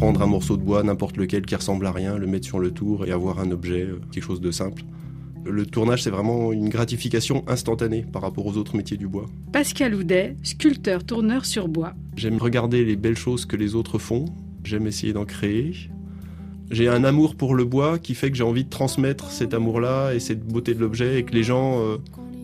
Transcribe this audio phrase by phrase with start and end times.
[0.00, 2.70] prendre un morceau de bois, n'importe lequel, qui ressemble à rien, le mettre sur le
[2.70, 4.82] tour et avoir un objet, euh, quelque chose de simple.
[5.44, 9.26] Le tournage, c'est vraiment une gratification instantanée par rapport aux autres métiers du bois.
[9.52, 11.92] Pascal Houdet, sculpteur tourneur sur bois.
[12.16, 14.24] J'aime regarder les belles choses que les autres font,
[14.64, 15.74] j'aime essayer d'en créer.
[16.70, 20.14] J'ai un amour pour le bois qui fait que j'ai envie de transmettre cet amour-là
[20.14, 21.98] et cette beauté de l'objet et que les gens euh,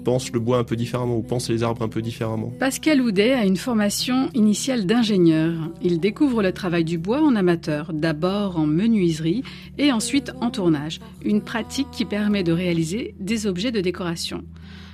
[0.06, 2.52] pensent le bois un peu différemment ou pensent les arbres un peu différemment.
[2.60, 5.52] Pascal Houdet a une formation initiale d'ingénieur.
[5.82, 9.42] Il découvre le travail du bois en amateur, d'abord en menuiserie
[9.78, 14.44] et ensuite en tournage, une pratique qui permet de réaliser des objets de décoration.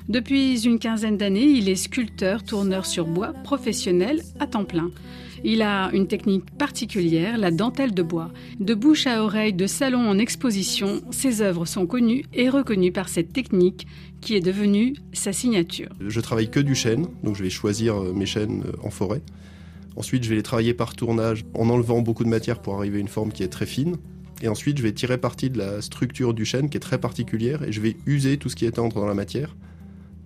[0.09, 4.91] Depuis une quinzaine d'années, il est sculpteur, tourneur sur bois professionnel à temps plein.
[5.45, 8.31] Il a une technique particulière, la dentelle de bois.
[8.61, 13.09] De bouche à oreille, de salon en exposition, ses œuvres sont connues et reconnues par
[13.09, 13.87] cette technique
[14.21, 15.89] qui est devenue sa signature.
[16.01, 19.21] Je travaille que du chêne, donc je vais choisir euh, mes chênes euh, en forêt.
[19.97, 23.01] Ensuite, je vais les travailler par tournage en enlevant beaucoup de matière pour arriver à
[23.01, 23.97] une forme qui est très fine.
[24.43, 27.63] Et ensuite, je vais tirer parti de la structure du chêne qui est très particulière
[27.63, 29.55] et je vais user tout ce qui est tendre dans la matière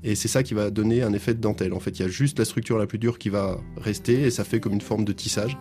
[0.07, 1.75] et c'est ça qui va donner un effet de dentelle.
[1.75, 4.31] En fait, il y a juste la structure la plus dure qui va rester et
[4.31, 5.59] ça fait comme une forme de tissage.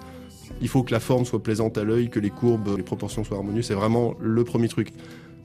[0.61, 3.37] Il faut que la forme soit plaisante à l'œil, que les courbes, les proportions soient
[3.37, 3.65] harmonieuses.
[3.65, 4.89] C'est vraiment le premier truc.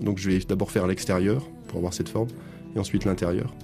[0.03, 2.29] Donc je vais d'abord faire l'extérieur pour avoir cette forme
[2.77, 3.55] et ensuite l'intérieur.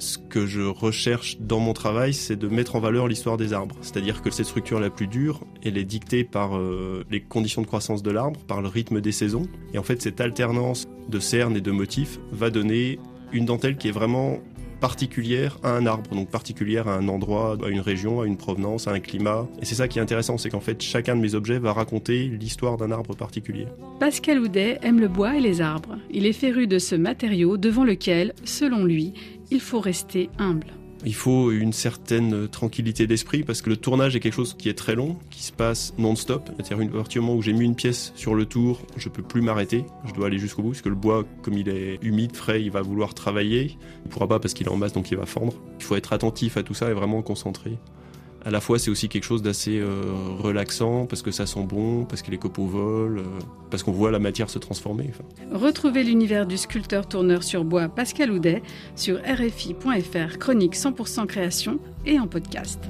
[0.00, 3.76] Ce que je recherche dans mon travail, c'est de mettre en valeur l'histoire des arbres.
[3.82, 7.66] C'est-à-dire que cette structure la plus dure, elle est dictée par euh, les conditions de
[7.68, 9.46] croissance de l'arbre, par le rythme des saisons.
[9.72, 12.98] Et en fait, cette alternance de cernes et de motifs va donner
[13.30, 14.40] une dentelle qui est vraiment
[14.80, 18.88] particulière à un arbre, donc particulière à un endroit, à une région, à une provenance,
[18.88, 19.46] à un climat.
[19.60, 22.24] Et c'est ça qui est intéressant, c'est qu'en fait chacun de mes objets va raconter
[22.28, 23.66] l'histoire d'un arbre particulier.
[23.98, 25.98] Pascal Houdet aime le bois et les arbres.
[26.10, 29.12] Il est féru de ce matériau devant lequel, selon lui,
[29.50, 30.79] il faut rester humble.
[31.04, 34.74] Il faut une certaine tranquillité d'esprit parce que le tournage est quelque chose qui est
[34.74, 36.50] très long, qui se passe non-stop.
[36.56, 39.22] C'est-à-dire, à partir du moment où j'ai mis une pièce sur le tour, je peux
[39.22, 39.84] plus m'arrêter.
[40.06, 42.70] Je dois aller jusqu'au bout parce que le bois, comme il est humide, frais, il
[42.70, 43.76] va vouloir travailler.
[44.04, 45.54] Il pourra pas parce qu'il est en masse, donc il va fendre.
[45.78, 47.78] Il faut être attentif à tout ça et vraiment concentré
[48.44, 50.02] à la fois c'est aussi quelque chose d'assez euh,
[50.38, 53.24] relaxant parce que ça sent bon, parce que les copeaux volent, euh,
[53.70, 55.10] parce qu'on voit la matière se transformer.
[55.52, 58.62] Retrouvez l'univers du sculpteur tourneur sur bois Pascal Houdet
[58.96, 62.80] sur rfi.fr, chronique 100% création et en podcast.